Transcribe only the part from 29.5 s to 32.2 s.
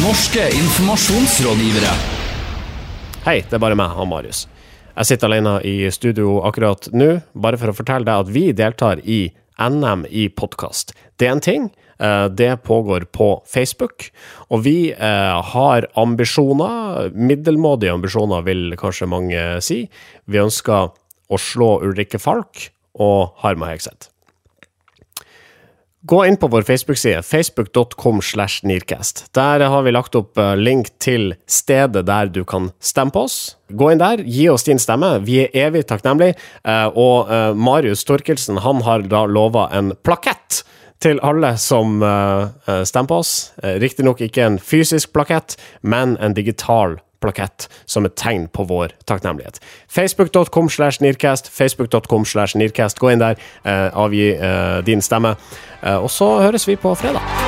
har vi lagt opp eh, link til stedet